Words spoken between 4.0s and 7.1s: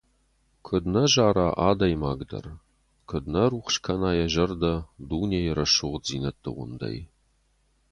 йӕ зӕрдӕ дунейы рӕсугъддзинӕдты уындӕй!